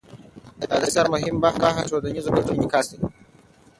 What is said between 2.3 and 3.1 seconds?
ګټو انعکاس دی.